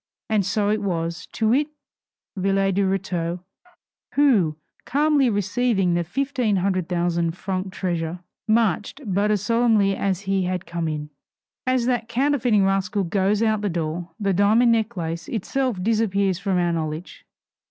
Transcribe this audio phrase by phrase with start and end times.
[0.31, 1.67] And so it was; to wit,
[2.35, 3.41] Villette de Rétaux,
[4.15, 8.17] who, calmly receiving the fifteen hundred thousand franc treasure,
[8.47, 11.11] marched but as solemnly as he had come in.
[11.67, 16.57] As that counterfeiting rascal goes out of the door, the diamond necklace itself disappears from
[16.57, 17.23] our knowledge.